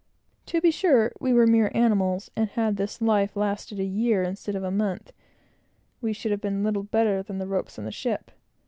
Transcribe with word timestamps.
To 0.47 0.59
be 0.59 0.71
sure, 0.71 1.11
we 1.19 1.31
were 1.31 1.45
mere 1.45 1.69
animals 1.75 2.31
and 2.35 2.49
had 2.49 2.75
this 2.75 3.01
life 3.03 3.35
lasted 3.35 3.77
a 3.79 3.83
year 3.83 4.23
instead 4.23 4.55
of 4.55 4.63
a 4.63 4.71
month 4.71 5.13
we 6.01 6.11
should 6.11 6.31
have 6.31 6.41
been 6.41 6.63
little 6.63 6.81
better 6.81 7.21
than 7.21 7.37
the 7.37 7.45
ropes 7.45 7.77
in 7.77 7.85
the 7.85 7.91
ship. 7.91 8.31